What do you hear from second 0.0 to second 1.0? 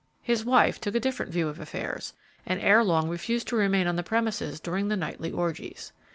His wife took a